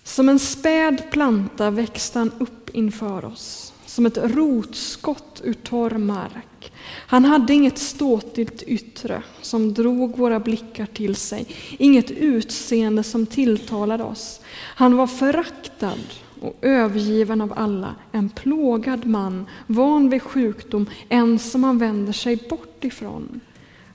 Som 0.03 0.29
en 0.29 0.39
späd 0.39 1.03
planta 1.11 1.69
växte 1.69 2.19
han 2.19 2.31
upp 2.39 2.69
inför 2.75 3.25
oss, 3.25 3.73
som 3.85 4.05
ett 4.05 4.17
rotskott 4.17 5.41
ur 5.43 5.53
torr 5.53 5.97
mark. 5.97 6.73
Han 6.85 7.25
hade 7.25 7.53
inget 7.53 7.77
ståtligt 7.77 8.63
yttre 8.63 9.23
som 9.41 9.73
drog 9.73 10.17
våra 10.17 10.39
blickar 10.39 10.85
till 10.85 11.15
sig, 11.15 11.45
inget 11.79 12.11
utseende 12.11 13.03
som 13.03 13.25
tilltalade 13.25 14.03
oss. 14.03 14.41
Han 14.53 14.97
var 14.97 15.07
föraktad 15.07 15.99
och 16.41 16.57
övergiven 16.61 17.41
av 17.41 17.53
alla, 17.55 17.95
en 18.11 18.29
plågad 18.29 19.05
man, 19.05 19.45
van 19.67 20.09
vid 20.09 20.21
sjukdom, 20.21 20.89
en 21.09 21.39
som 21.39 21.61
man 21.61 21.77
vänder 21.77 22.13
sig 22.13 22.35
bort 22.35 22.83
ifrån. 22.83 23.39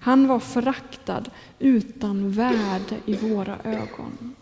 Han 0.00 0.26
var 0.26 0.40
föraktad 0.40 1.30
utan 1.58 2.30
värde 2.30 2.96
i 3.06 3.14
våra 3.14 3.58
ögon. 3.64 4.34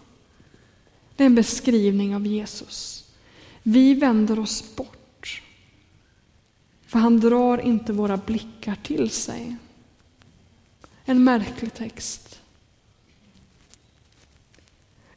Det 1.16 1.24
är 1.24 1.26
en 1.26 1.34
beskrivning 1.34 2.16
av 2.16 2.26
Jesus. 2.26 3.10
Vi 3.62 3.94
vänder 3.94 4.38
oss 4.38 4.76
bort. 4.76 5.42
För 6.86 6.98
han 6.98 7.20
drar 7.20 7.58
inte 7.58 7.92
våra 7.92 8.16
blickar 8.16 8.76
till 8.82 9.10
sig. 9.10 9.56
En 11.04 11.24
märklig 11.24 11.74
text. 11.74 12.40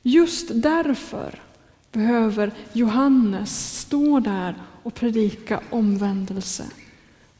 Just 0.01 0.47
därför 0.53 1.41
behöver 1.97 2.51
Johannes 2.73 3.79
stå 3.79 4.19
där 4.19 4.55
och 4.83 4.93
predika 4.93 5.61
omvändelse. 5.69 6.65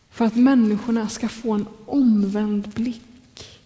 För 0.10 0.26
att 0.26 0.36
människorna 0.36 1.10
ska 1.10 1.30
få 1.30 1.54
en 1.54 1.66
omvänd 1.86 2.70
blick. 2.70 3.62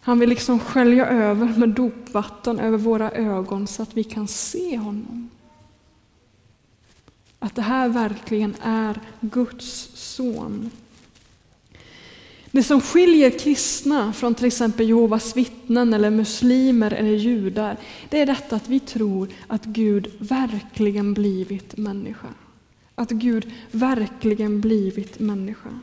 Han 0.00 0.18
vill 0.18 0.28
liksom 0.28 0.60
skölja 0.60 1.06
över 1.06 1.58
med 1.58 1.68
dopvatten 1.68 2.58
över 2.58 2.78
våra 2.78 3.10
ögon 3.10 3.66
så 3.66 3.82
att 3.82 3.96
vi 3.96 4.04
kan 4.04 4.28
se 4.28 4.76
honom. 4.76 5.30
Att 7.38 7.54
det 7.54 7.62
här 7.62 7.88
verkligen 7.88 8.54
är 8.62 9.00
Guds 9.20 9.90
son. 9.94 10.70
Det 12.54 12.62
som 12.62 12.80
skiljer 12.80 13.38
kristna 13.38 14.12
från 14.12 14.34
till 14.34 14.46
exempel 14.46 14.88
Jehovas 14.88 15.36
vittnen 15.36 15.94
eller 15.94 16.10
muslimer 16.10 16.90
eller 16.90 17.10
judar, 17.10 17.76
det 18.08 18.20
är 18.20 18.26
detta 18.26 18.56
att 18.56 18.68
vi 18.68 18.80
tror 18.80 19.28
att 19.46 19.64
Gud 19.64 20.10
verkligen 20.18 21.14
blivit 21.14 21.76
människa. 21.76 22.28
Att 22.94 23.10
Gud 23.10 23.52
verkligen 23.70 24.60
blivit 24.60 25.18
människa. 25.18 25.80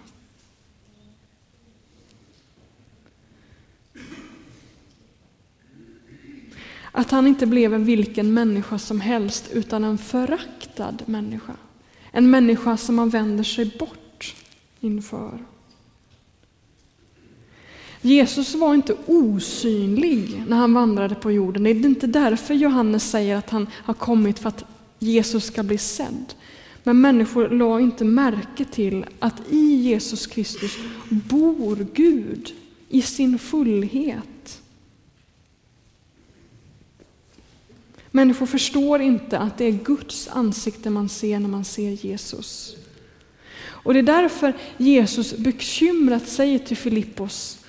Att 6.92 7.12
han 7.12 7.28
inte 7.28 7.46
blev 7.46 7.74
en 7.74 7.86
vilken 7.86 8.34
människa 8.34 8.80
som 8.80 9.01
helst 9.01 9.50
utan 9.51 9.84
en 9.84 9.98
föraktad 9.98 10.98
människa. 11.06 11.54
En 12.12 12.32
människa 12.32 12.78
som 12.78 12.96
man 12.96 13.10
vänder 13.10 13.44
sig 13.44 13.66
bort 13.80 14.36
inför. 14.80 15.40
Jesus 18.01 18.55
var 18.55 18.74
inte 18.74 18.96
osynlig 19.05 20.43
när 20.48 20.58
han 20.58 20.74
vandrade 20.74 21.15
på 21.15 21.31
jorden. 21.31 21.63
Det 21.63 21.70
är 21.70 21.86
inte 21.86 22.08
därför 22.08 22.53
Johannes 22.53 23.10
säger 23.10 23.36
att 23.36 23.50
han 23.50 23.67
har 23.74 23.93
kommit 23.93 24.39
för 24.39 24.50
att 24.50 24.63
Jesus 25.00 25.46
ska 25.46 25.63
bli 25.63 25.77
sedd. 25.77 26.34
Men 26.84 27.01
människor 27.01 27.50
la 27.50 27.79
inte 27.79 28.05
märke 28.05 28.65
till 28.65 29.05
att 29.20 29.36
i 29.50 29.75
Jesus 29.75 30.27
Kristus 30.27 30.77
bor 31.10 31.88
Gud 31.93 32.53
i 32.89 33.01
sin 33.01 33.39
fullhet. 33.39 34.62
Människor 38.12 38.46
förstår 38.46 39.01
inte 39.01 39.39
att 39.39 39.58
det 39.58 39.65
är 39.65 39.72
Guds 39.72 40.27
ansikte 40.27 40.89
man 40.89 41.10
ser 41.10 41.39
när 41.39 41.50
man 41.50 41.65
ser 41.65 42.05
Jesus. 42.05 42.75
Och 43.63 43.93
det 43.93 44.00
är 44.00 44.03
därför 44.03 44.53
Jesus 44.77 45.38
bekymrat 45.38 46.27
säger 46.27 46.60
till 46.60 46.77
Filippos 46.77 47.61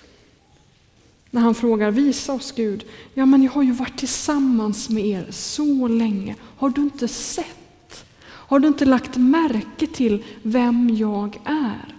när 1.33 1.41
han 1.41 1.55
frågar 1.55 1.91
visa 1.91 2.33
oss 2.33 2.53
Gud. 2.53 2.85
Ja, 3.15 3.27
men 3.27 3.43
jag 3.43 3.53
har 3.53 3.63
ju 3.63 3.73
varit 3.73 3.99
tillsammans 3.99 4.89
med 4.89 5.07
er 5.07 5.27
så 5.31 5.89
länge. 5.89 6.37
Har 6.57 6.71
du 6.71 6.81
inte 6.81 7.09
sett? 7.09 8.05
Har 8.25 8.59
du 8.59 8.69
inte 8.69 8.85
lagt 8.85 9.17
märke 9.17 9.87
till 9.87 10.25
vem 10.43 10.97
jag 10.97 11.41
är? 11.45 11.97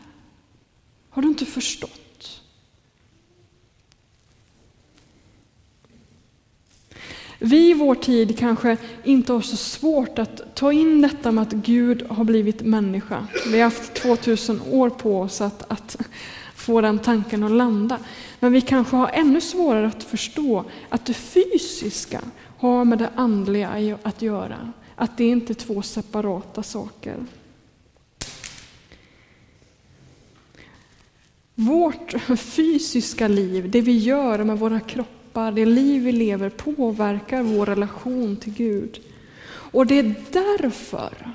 Har 1.10 1.22
du 1.22 1.28
inte 1.28 1.46
förstått? 1.46 2.42
Vi 7.40 7.70
i 7.70 7.74
vår 7.74 7.96
tid 7.96 8.40
kanske 8.40 8.78
inte 9.04 9.34
har 9.34 9.42
så 9.42 9.58
svårt 9.58 10.20
att 10.20 10.56
ta 10.56 10.72
in 10.72 11.02
detta 11.02 11.32
med 11.32 11.42
att 11.42 11.54
Gud 11.54 12.06
har 12.10 12.24
blivit 12.24 12.62
människa. 12.62 13.28
Vi 13.52 13.58
har 13.58 13.64
haft 13.64 13.94
2000 13.94 14.62
år 14.72 14.90
på 14.90 15.22
oss 15.22 15.42
att, 15.42 15.72
att 15.72 15.98
få 16.64 16.82
den 16.82 17.00
tanken 17.00 17.44
att 17.44 17.52
landa. 17.52 18.00
Men 18.40 18.52
vi 18.52 18.62
kanske 18.62 18.96
har 18.96 19.10
ännu 19.14 19.42
svårare 19.42 19.88
att 19.88 20.04
förstå 20.04 20.66
att 20.90 21.06
det 21.06 21.14
fysiska 21.14 22.22
har 22.58 22.86
med 22.86 22.98
det 22.98 23.10
andliga 23.16 23.98
att 24.04 24.22
göra. 24.22 24.74
Att 24.96 25.18
det 25.18 25.26
inte 25.26 25.54
är 25.54 25.56
två 25.56 25.82
separata 25.82 26.64
saker. 26.64 27.16
Vårt 31.56 32.14
fysiska 32.38 33.28
liv, 33.28 33.72
det 33.72 33.82
vi 33.82 33.98
gör 33.98 34.44
med 34.44 34.60
våra 34.60 34.80
kroppar, 34.80 35.52
det 35.52 35.66
liv 35.66 36.04
vi 36.04 36.12
lever 36.12 36.50
påverkar 36.50 37.44
vår 37.44 37.66
relation 37.66 38.38
till 38.38 38.54
Gud. 38.54 39.00
Och 39.46 39.88
det 39.88 40.00
är 40.00 40.16
därför 40.32 41.34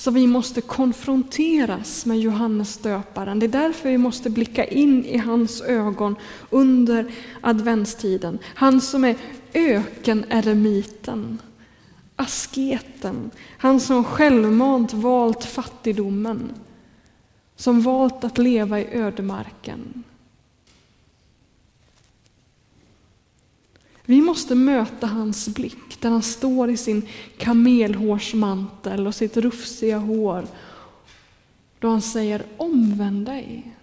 så 0.00 0.10
vi 0.10 0.26
måste 0.26 0.60
konfronteras 0.60 2.06
med 2.06 2.20
Johannes 2.20 2.76
döparen. 2.76 3.38
Det 3.38 3.46
är 3.46 3.48
därför 3.48 3.88
vi 3.88 3.98
måste 3.98 4.30
blicka 4.30 4.64
in 4.64 5.04
i 5.04 5.16
hans 5.16 5.60
ögon 5.60 6.16
under 6.50 7.12
adventstiden. 7.40 8.38
Han 8.44 8.80
som 8.80 9.04
är 9.04 9.16
ökeneremiten, 9.54 11.38
asketen, 12.16 13.30
han 13.58 13.80
som 13.80 14.04
självmant 14.04 14.92
valt 14.92 15.44
fattigdomen, 15.44 16.50
som 17.56 17.82
valt 17.82 18.24
att 18.24 18.38
leva 18.38 18.80
i 18.80 18.88
ödemarken. 18.92 20.04
Vi 24.10 24.20
måste 24.20 24.54
möta 24.54 25.06
hans 25.06 25.48
blick 25.48 26.00
där 26.00 26.10
han 26.10 26.22
står 26.22 26.70
i 26.70 26.76
sin 26.76 27.02
kamelhårsmantel 27.36 29.06
och 29.06 29.14
sitt 29.14 29.36
rufsiga 29.36 29.98
hår. 29.98 30.46
Då 31.78 31.88
han 31.88 32.02
säger 32.02 32.46
omvänd 32.56 33.26
dig. 33.26 33.76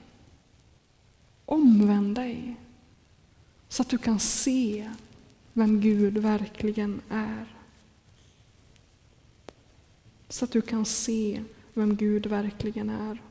Omvänd 1.46 2.16
dig. 2.16 2.56
Så 3.70 3.82
att 3.82 3.90
du 3.90 3.98
kan 3.98 4.20
se 4.20 4.92
vem 5.54 5.82
Gud 5.82 6.18
verkligen 6.18 7.02
är. 7.10 7.46
Så 10.30 10.46
att 10.46 10.52
du 10.52 10.62
kan 10.62 10.86
se 10.86 11.44
vem 11.74 11.96
Gud 11.96 12.26
verkligen 12.26 12.90
är. 12.90 13.22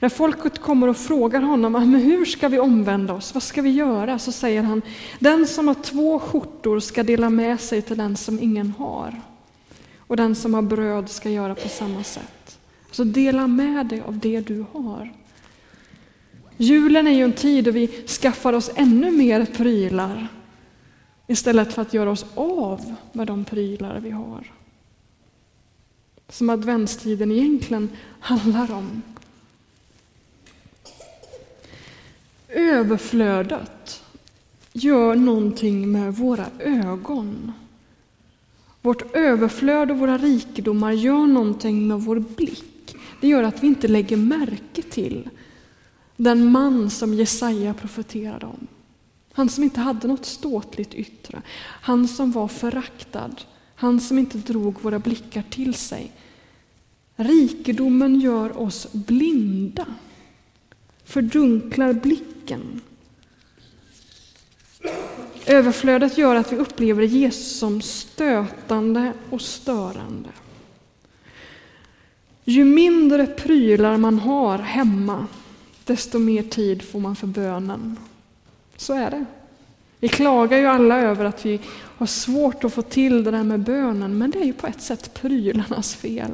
När 0.00 0.08
folket 0.08 0.58
kommer 0.58 0.88
och 0.88 0.96
frågar 0.96 1.40
honom 1.40 1.74
ah, 1.74 1.80
men 1.80 2.00
hur 2.00 2.24
ska 2.24 2.48
vi 2.48 2.58
omvända 2.58 3.14
oss, 3.14 3.34
vad 3.34 3.42
ska 3.42 3.62
vi 3.62 3.70
göra? 3.70 4.18
Så 4.18 4.32
säger 4.32 4.62
han, 4.62 4.82
den 5.18 5.46
som 5.46 5.68
har 5.68 5.74
två 5.74 6.18
skjortor 6.18 6.80
ska 6.80 7.02
dela 7.02 7.30
med 7.30 7.60
sig 7.60 7.82
till 7.82 7.96
den 7.96 8.16
som 8.16 8.40
ingen 8.40 8.70
har. 8.78 9.20
Och 9.98 10.16
den 10.16 10.34
som 10.34 10.54
har 10.54 10.62
bröd 10.62 11.10
ska 11.10 11.30
göra 11.30 11.54
på 11.54 11.68
samma 11.68 12.04
sätt. 12.04 12.58
Så 12.90 13.04
dela 13.04 13.46
med 13.46 13.86
dig 13.86 14.00
av 14.00 14.18
det 14.18 14.40
du 14.40 14.64
har. 14.72 15.12
Julen 16.56 17.06
är 17.06 17.12
ju 17.12 17.24
en 17.24 17.32
tid 17.32 17.64
då 17.64 17.70
vi 17.70 17.86
skaffar 18.06 18.52
oss 18.52 18.70
ännu 18.74 19.10
mer 19.10 19.44
prylar 19.44 20.28
istället 21.26 21.74
för 21.74 21.82
att 21.82 21.94
göra 21.94 22.10
oss 22.10 22.26
av 22.34 22.94
med 23.12 23.26
de 23.26 23.44
prylar 23.44 24.00
vi 24.00 24.10
har. 24.10 24.52
Som 26.28 26.50
adventstiden 26.50 27.32
egentligen 27.32 27.88
handlar 28.20 28.72
om. 28.72 29.02
Överflödet 32.70 34.02
gör 34.72 35.14
någonting 35.14 35.92
med 35.92 36.14
våra 36.14 36.46
ögon. 36.58 37.52
Vårt 38.82 39.16
överflöd 39.16 39.90
och 39.90 39.98
våra 39.98 40.18
rikedomar 40.18 40.92
gör 40.92 41.26
någonting 41.26 41.88
med 41.88 42.00
vår 42.00 42.18
blick. 42.18 42.96
Det 43.20 43.28
gör 43.28 43.42
att 43.42 43.62
vi 43.62 43.66
inte 43.66 43.88
lägger 43.88 44.16
märke 44.16 44.82
till 44.82 45.30
den 46.16 46.52
man 46.52 46.90
som 46.90 47.14
Jesaja 47.14 47.74
profeterade 47.74 48.46
om. 48.46 48.66
Han 49.32 49.48
som 49.48 49.64
inte 49.64 49.80
hade 49.80 50.08
något 50.08 50.26
ståtligt 50.26 50.94
yttre, 50.94 51.42
han 51.60 52.08
som 52.08 52.32
var 52.32 52.48
föraktad, 52.48 53.34
han 53.74 54.00
som 54.00 54.18
inte 54.18 54.38
drog 54.38 54.82
våra 54.82 54.98
blickar 54.98 55.44
till 55.50 55.74
sig. 55.74 56.12
Rikedomen 57.16 58.20
gör 58.20 58.60
oss 58.60 58.92
blinda 58.92 59.86
fördunklar 61.10 61.92
blicken. 61.92 62.80
Överflödet 65.46 66.18
gör 66.18 66.34
att 66.34 66.52
vi 66.52 66.56
upplever 66.56 67.02
Jesus 67.02 67.58
som 67.58 67.82
stötande 67.82 69.12
och 69.30 69.40
störande. 69.40 70.28
Ju 72.44 72.64
mindre 72.64 73.26
prylar 73.26 73.96
man 73.96 74.18
har 74.18 74.58
hemma, 74.58 75.26
desto 75.84 76.18
mer 76.18 76.42
tid 76.42 76.82
får 76.82 77.00
man 77.00 77.16
för 77.16 77.26
bönen. 77.26 77.96
Så 78.76 78.94
är 78.94 79.10
det. 79.10 79.24
Vi 80.00 80.08
klagar 80.08 80.58
ju 80.58 80.66
alla 80.66 81.00
över 81.00 81.24
att 81.24 81.46
vi 81.46 81.60
har 81.72 82.06
svårt 82.06 82.64
att 82.64 82.74
få 82.74 82.82
till 82.82 83.24
det 83.24 83.30
där 83.30 83.44
med 83.44 83.60
bönen, 83.60 84.18
men 84.18 84.30
det 84.30 84.38
är 84.38 84.44
ju 84.44 84.52
på 84.52 84.66
ett 84.66 84.82
sätt 84.82 85.14
prylarnas 85.14 85.94
fel. 85.94 86.30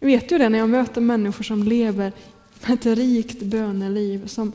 Jag 0.00 0.06
vet 0.06 0.32
ju 0.32 0.38
det 0.38 0.48
när 0.48 0.58
jag 0.58 0.70
möter 0.70 1.00
människor 1.00 1.44
som 1.44 1.62
lever 1.62 2.12
ett 2.68 2.86
rikt 2.86 3.42
böneliv, 3.42 4.26
som 4.26 4.52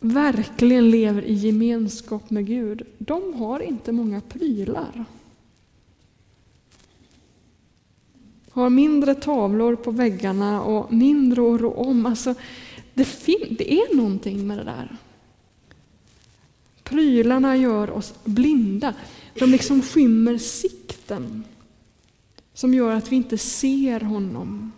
verkligen 0.00 0.90
lever 0.90 1.22
i 1.22 1.32
gemenskap 1.32 2.30
med 2.30 2.46
Gud. 2.46 2.82
De 2.98 3.34
har 3.34 3.60
inte 3.60 3.92
många 3.92 4.20
prylar. 4.20 5.04
Har 8.50 8.70
mindre 8.70 9.14
tavlor 9.14 9.76
på 9.76 9.90
väggarna 9.90 10.62
och 10.62 10.92
mindre 10.92 11.54
att 11.54 11.60
rå 11.60 11.72
om. 11.72 12.06
Alltså, 12.06 12.34
det, 12.94 13.08
det 13.50 13.72
är 13.72 13.96
någonting 13.96 14.46
med 14.46 14.58
det 14.58 14.64
där. 14.64 14.96
Prylarna 16.82 17.56
gör 17.56 17.90
oss 17.90 18.14
blinda. 18.24 18.94
De 19.34 19.50
liksom 19.50 19.82
skymmer 19.82 20.38
sikten 20.38 21.44
som 22.60 22.74
gör 22.74 22.92
att 22.92 23.12
vi 23.12 23.16
inte 23.16 23.38
ser 23.38 24.00
honom. 24.00 24.72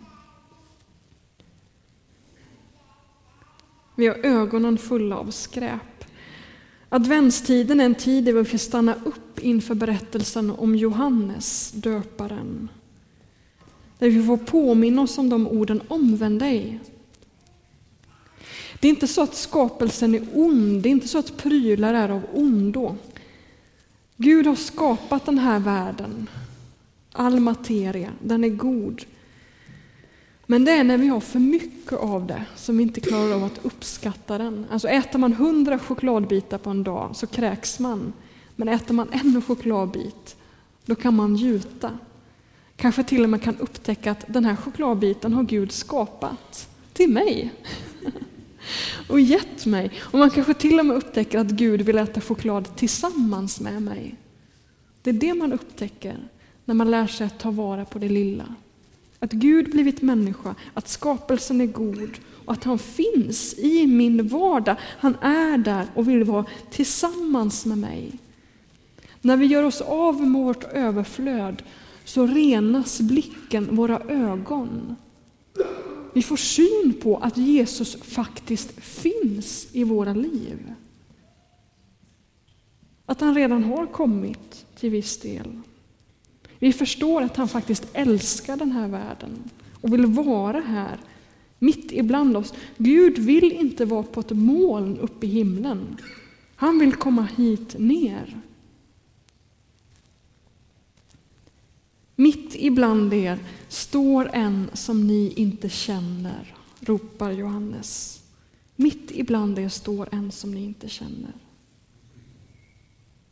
Vi 3.95 4.07
har 4.07 4.15
ögonen 4.15 4.77
fulla 4.77 5.17
av 5.17 5.31
skräp. 5.31 6.05
Adventstiden 6.89 7.79
är 7.79 7.85
en 7.85 7.95
tid 7.95 8.25
där 8.25 8.33
vi 8.33 8.45
får 8.45 8.57
stanna 8.57 8.95
upp 9.05 9.39
inför 9.39 9.75
berättelsen 9.75 10.51
om 10.51 10.75
Johannes, 10.75 11.71
döparen. 11.71 12.69
Där 13.99 14.09
vi 14.09 14.25
får 14.25 14.37
påminna 14.37 15.01
oss 15.01 15.17
om 15.17 15.29
de 15.29 15.47
orden, 15.47 15.81
omvänd 15.87 16.39
dig. 16.39 16.79
Det 18.79 18.87
är 18.87 18.89
inte 18.89 19.07
så 19.07 19.21
att 19.21 19.35
skapelsen 19.35 20.15
är 20.15 20.27
ond, 20.33 20.81
det 20.81 20.89
är 20.89 20.91
inte 20.91 21.07
så 21.07 21.17
att 21.17 21.37
prylar 21.37 21.93
är 21.93 22.09
av 22.09 22.21
ondo. 22.33 22.95
Gud 24.17 24.47
har 24.47 24.55
skapat 24.55 25.25
den 25.25 25.39
här 25.39 25.59
världen 25.59 26.27
All 27.13 27.39
materia, 27.39 28.11
den 28.21 28.43
är 28.43 28.49
god. 28.49 29.05
Men 30.45 30.65
det 30.65 30.71
är 30.71 30.83
när 30.83 30.97
vi 30.97 31.07
har 31.07 31.19
för 31.19 31.39
mycket 31.39 31.93
av 31.93 32.27
det 32.27 32.45
som 32.55 32.77
vi 32.77 32.83
inte 32.83 33.01
klarar 33.01 33.31
av 33.31 33.43
att 33.43 33.65
uppskatta 33.65 34.37
den. 34.37 34.65
Alltså 34.71 34.87
äter 34.87 35.19
man 35.19 35.33
hundra 35.33 35.79
chokladbitar 35.79 36.57
på 36.57 36.69
en 36.69 36.83
dag 36.83 37.15
så 37.15 37.27
kräks 37.27 37.79
man. 37.79 38.13
Men 38.55 38.67
äter 38.67 38.93
man 38.93 39.07
en 39.11 39.41
chokladbit, 39.41 40.35
då 40.85 40.95
kan 40.95 41.15
man 41.15 41.35
gjuta. 41.35 41.97
Kanske 42.75 43.03
till 43.03 43.23
och 43.23 43.29
med 43.29 43.41
kan 43.41 43.57
upptäcka 43.57 44.11
att 44.11 44.25
den 44.27 44.45
här 44.45 44.55
chokladbiten 44.55 45.33
har 45.33 45.43
Gud 45.43 45.71
skapat 45.71 46.69
till 46.93 47.09
mig. 47.09 47.53
och 49.09 49.19
gett 49.19 49.65
mig. 49.65 49.91
Och 49.99 50.19
man 50.19 50.29
kanske 50.29 50.53
till 50.53 50.79
och 50.79 50.85
med 50.85 50.97
upptäcker 50.97 51.39
att 51.39 51.47
Gud 51.47 51.81
vill 51.81 51.97
äta 51.97 52.21
choklad 52.21 52.75
tillsammans 52.75 53.59
med 53.59 53.81
mig. 53.81 54.15
Det 55.01 55.09
är 55.09 55.13
det 55.13 55.33
man 55.33 55.53
upptäcker 55.53 56.17
när 56.65 56.75
man 56.75 56.91
lär 56.91 57.07
sig 57.07 57.27
att 57.27 57.39
ta 57.39 57.51
vara 57.51 57.85
på 57.85 57.99
det 57.99 58.09
lilla. 58.09 58.55
Att 59.19 59.31
Gud 59.31 59.71
blivit 59.71 60.01
människa, 60.01 60.55
att 60.73 60.87
skapelsen 60.87 61.61
är 61.61 61.65
god 61.65 62.17
och 62.45 62.53
att 62.53 62.63
han 62.63 62.79
finns 62.79 63.53
i 63.57 63.87
min 63.87 64.27
vardag. 64.27 64.75
Han 64.81 65.15
är 65.21 65.57
där 65.57 65.87
och 65.95 66.09
vill 66.09 66.23
vara 66.23 66.45
tillsammans 66.69 67.65
med 67.65 67.77
mig. 67.77 68.11
När 69.21 69.37
vi 69.37 69.45
gör 69.45 69.63
oss 69.63 69.81
av 69.81 70.21
med 70.21 70.43
vårt 70.43 70.63
överflöd 70.63 71.63
så 72.05 72.27
renas 72.27 73.01
blicken, 73.01 73.75
våra 73.75 73.99
ögon. 73.99 74.95
Vi 76.13 76.21
får 76.21 76.37
syn 76.37 76.93
på 77.01 77.17
att 77.17 77.37
Jesus 77.37 77.95
faktiskt 78.01 78.71
finns 78.83 79.67
i 79.71 79.83
våra 79.83 80.13
liv. 80.13 80.73
Att 83.05 83.21
han 83.21 83.35
redan 83.35 83.63
har 83.63 83.85
kommit 83.85 84.65
till 84.75 84.89
viss 84.89 85.17
del. 85.17 85.61
Vi 86.63 86.73
förstår 86.73 87.21
att 87.21 87.37
han 87.37 87.47
faktiskt 87.47 87.87
älskar 87.93 88.57
den 88.57 88.71
här 88.71 88.87
världen 88.87 89.43
och 89.81 89.93
vill 89.93 90.05
vara 90.05 90.59
här, 90.59 90.97
mitt 91.59 91.91
ibland 91.91 92.37
oss. 92.37 92.53
Gud 92.77 93.17
vill 93.17 93.51
inte 93.51 93.85
vara 93.85 94.03
på 94.03 94.19
ett 94.19 94.31
moln 94.31 94.97
uppe 94.97 95.25
i 95.25 95.29
himlen. 95.29 95.97
Han 96.55 96.79
vill 96.79 96.93
komma 96.93 97.27
hit 97.37 97.75
ner. 97.79 98.37
Mitt 102.15 102.55
ibland 102.55 103.13
er 103.13 103.39
står 103.67 104.29
en 104.33 104.69
som 104.73 105.07
ni 105.07 105.33
inte 105.35 105.69
känner, 105.69 106.55
ropar 106.79 107.31
Johannes. 107.31 108.21
Mitt 108.75 109.11
ibland 109.11 109.59
er 109.59 109.69
står 109.69 110.09
en 110.11 110.31
som 110.31 110.53
ni 110.53 110.63
inte 110.63 110.89
känner. 110.89 111.33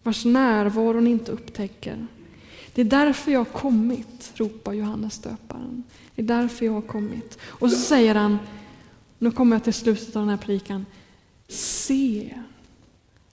Vars 0.03 0.25
närvaro 0.25 0.99
ni 0.99 1.09
inte 1.09 1.31
upptäcker. 1.31 2.07
Det 2.73 2.81
är 2.81 2.85
därför 2.85 3.31
jag 3.31 3.39
har 3.39 3.45
kommit, 3.45 4.31
ropar 4.35 4.73
Johannes 4.73 5.19
döparen. 5.19 5.83
Det 6.15 6.21
är 6.21 6.25
därför 6.25 6.65
jag 6.65 6.73
har 6.73 6.81
kommit. 6.81 7.37
Och 7.43 7.71
så 7.71 7.77
säger 7.77 8.15
han, 8.15 8.37
nu 9.19 9.31
kommer 9.31 9.55
jag 9.55 9.63
till 9.63 9.73
slutet 9.73 10.15
av 10.15 10.21
den 10.21 10.29
här 10.29 10.37
predikan, 10.37 10.85
se, 11.47 12.33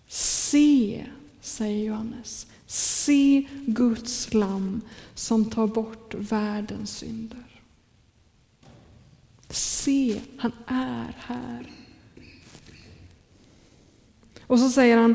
Se, 0.09 1.07
säger 1.41 1.85
Johannes, 1.85 2.47
se 2.67 3.47
Guds 3.67 4.35
lam 4.35 4.81
som 5.15 5.51
tar 5.51 5.67
bort 5.67 6.15
världens 6.15 6.97
synder. 6.97 7.63
Se, 9.49 10.21
han 10.39 10.53
är 10.67 11.17
här. 11.19 11.73
Och 14.47 14.59
så 14.59 14.71
säger 14.71 14.97
han, 14.97 15.15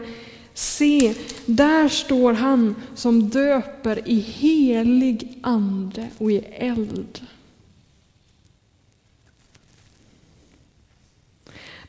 se, 0.54 1.16
där 1.46 1.90
står 1.90 2.34
han 2.34 2.76
som 2.96 3.30
döper 3.30 4.08
i 4.08 4.20
helig 4.20 5.40
ande 5.44 6.10
och 6.18 6.32
i 6.32 6.38
eld. 6.38 7.22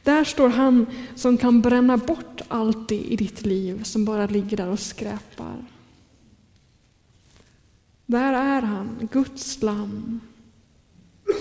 Där 0.02 0.24
står 0.24 0.48
han 0.48 0.86
som 1.14 1.38
kan 1.38 1.60
bränna 1.60 1.96
bort 1.96 2.40
allt 2.48 2.88
det 2.88 3.00
i 3.00 3.16
ditt 3.16 3.46
liv 3.46 3.82
som 3.82 4.04
bara 4.04 4.26
ligger 4.26 4.56
där 4.56 4.68
och 4.68 4.80
skräpar. 4.80 5.64
Där 8.06 8.32
är 8.32 8.62
han, 8.62 9.08
Guds 9.12 9.62
lamm. 9.62 10.20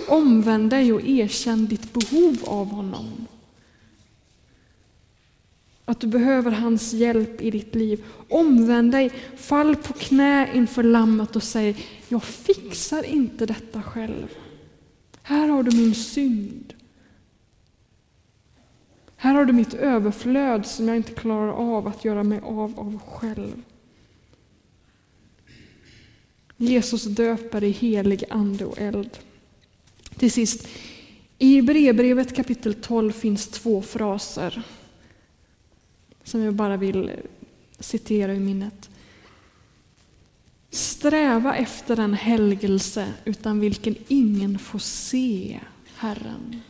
Omvänd 0.07 0.69
dig 0.69 0.93
och 0.93 1.01
erkänn 1.01 1.65
ditt 1.65 1.93
behov 1.93 2.37
av 2.45 2.67
honom. 2.67 3.27
Att 5.85 5.99
du 5.99 6.07
behöver 6.07 6.51
hans 6.51 6.93
hjälp 6.93 7.41
i 7.41 7.51
ditt 7.51 7.75
liv. 7.75 8.03
Omvänd 8.29 8.91
dig, 8.91 9.09
fall 9.37 9.75
på 9.75 9.93
knä 9.93 10.49
inför 10.53 10.83
lammet 10.83 11.35
och 11.35 11.43
säg, 11.43 11.85
jag 12.07 12.23
fixar 12.23 13.03
inte 13.03 13.45
detta 13.45 13.81
själv. 13.81 14.27
Här 15.21 15.47
har 15.47 15.63
du 15.63 15.77
min 15.77 15.95
synd. 15.95 16.73
Här 19.15 19.33
har 19.33 19.45
du 19.45 19.53
mitt 19.53 19.73
överflöd 19.73 20.65
som 20.65 20.87
jag 20.87 20.97
inte 20.97 21.13
klarar 21.13 21.51
av 21.51 21.87
att 21.87 22.05
göra 22.05 22.23
mig 22.23 22.39
av 22.43 22.79
av 22.79 22.99
själv. 23.07 23.61
Jesus 26.57 27.03
döper 27.03 27.63
i 27.63 27.69
helig 27.69 28.23
ande 28.29 28.65
och 28.65 28.81
eld. 28.81 29.17
Till 30.17 30.31
sist, 30.31 30.67
i 31.37 31.55
Hebreerbrevet 31.55 32.35
kapitel 32.35 32.73
12 32.73 33.11
finns 33.11 33.47
två 33.47 33.81
fraser 33.81 34.63
som 36.23 36.41
jag 36.41 36.53
bara 36.53 36.77
vill 36.77 37.11
citera 37.79 38.33
i 38.33 38.39
minnet. 38.39 38.89
Sträva 40.69 41.55
efter 41.55 41.99
en 41.99 42.13
helgelse 42.13 43.13
utan 43.25 43.59
vilken 43.59 43.95
ingen 44.07 44.59
får 44.59 44.79
se 44.79 45.59
Herren. 45.95 46.61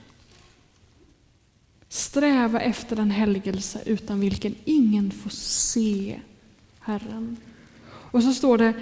Sträva 1.89 2.59
efter 2.59 2.99
en 2.99 3.11
helgelse 3.11 3.81
utan 3.85 4.19
vilken 4.19 4.55
ingen 4.65 5.11
får 5.11 5.29
se 5.29 6.19
Herren. 6.79 7.37
Och 7.85 8.23
så 8.23 8.33
står 8.33 8.57
det 8.57 8.73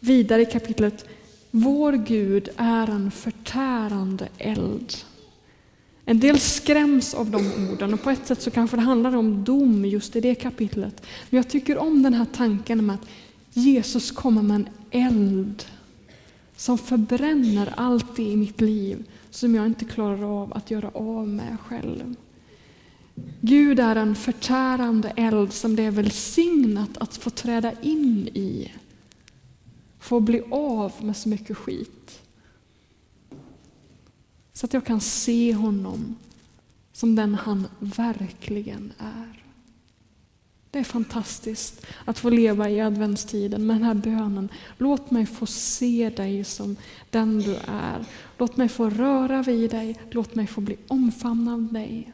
vidare 0.00 0.42
i 0.42 0.46
kapitlet 0.46 1.04
Vår 1.50 1.92
Gud 1.92 2.48
är 2.56 2.90
en 2.90 3.10
förtärande 3.10 4.28
eld. 4.38 4.94
En 6.08 6.20
del 6.20 6.40
skräms 6.40 7.14
av 7.14 7.30
de 7.30 7.52
orden 7.70 7.94
och 7.94 8.02
på 8.02 8.10
ett 8.10 8.26
sätt 8.26 8.42
så 8.42 8.50
kanske 8.50 8.76
det 8.76 8.82
handlar 8.82 9.16
om 9.16 9.44
dom 9.44 9.84
just 9.84 10.16
i 10.16 10.20
det 10.20 10.34
kapitlet. 10.34 11.02
Men 11.30 11.36
jag 11.36 11.48
tycker 11.48 11.78
om 11.78 12.02
den 12.02 12.14
här 12.14 12.26
tanken 12.32 12.86
med 12.86 12.94
att 12.94 13.08
Jesus 13.52 14.10
kommer 14.10 14.42
med 14.42 14.56
en 14.56 14.68
eld 14.90 15.64
som 16.56 16.78
förbränner 16.78 17.74
allt 17.76 18.16
det 18.16 18.22
i 18.22 18.36
mitt 18.36 18.60
liv 18.60 19.04
som 19.30 19.54
jag 19.54 19.66
inte 19.66 19.84
klarar 19.84 20.42
av 20.42 20.52
att 20.52 20.70
göra 20.70 20.88
av 20.88 21.28
med 21.28 21.56
själv. 21.60 22.14
Gud 23.40 23.80
är 23.80 23.96
en 23.96 24.14
förtärande 24.14 25.12
eld 25.16 25.52
som 25.52 25.76
det 25.76 25.82
är 25.82 25.90
välsignat 25.90 26.98
att 26.98 27.16
få 27.16 27.30
träda 27.30 27.72
in 27.82 28.28
i. 28.28 28.72
Få 30.00 30.20
bli 30.20 30.42
av 30.50 30.92
med 31.00 31.16
så 31.16 31.28
mycket 31.28 31.56
skit. 31.56 32.20
Så 34.58 34.66
att 34.66 34.74
jag 34.74 34.84
kan 34.84 35.00
se 35.00 35.54
honom 35.54 36.16
som 36.92 37.14
den 37.14 37.34
han 37.34 37.66
verkligen 37.78 38.92
är. 38.98 39.42
Det 40.70 40.78
är 40.78 40.84
fantastiskt 40.84 41.86
att 42.04 42.18
få 42.18 42.30
leva 42.30 42.70
i 42.70 42.80
adventstiden 42.80 43.66
med 43.66 43.76
den 43.76 43.82
här 43.82 43.94
bönen. 43.94 44.48
Låt 44.78 45.10
mig 45.10 45.26
få 45.26 45.46
se 45.46 46.10
dig 46.16 46.44
som 46.44 46.76
den 47.10 47.38
du 47.38 47.56
är. 47.66 48.04
Låt 48.38 48.56
mig 48.56 48.68
få 48.68 48.90
röra 48.90 49.42
vid 49.42 49.70
dig. 49.70 49.96
Låt 50.10 50.34
mig 50.34 50.46
få 50.46 50.60
bli 50.60 50.76
omfamnad 50.88 51.54
av 51.54 51.72
dig. 51.72 52.12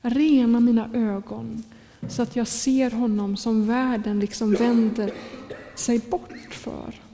Rena 0.00 0.60
mina 0.60 0.90
ögon 0.94 1.62
så 2.08 2.22
att 2.22 2.36
jag 2.36 2.48
ser 2.48 2.90
honom 2.90 3.36
som 3.36 3.66
världen 3.66 4.20
liksom 4.20 4.52
vänder 4.52 5.12
sig 5.74 5.98
bort 5.98 6.54
för. 6.54 7.07